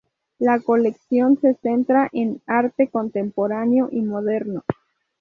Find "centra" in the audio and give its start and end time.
1.61-2.09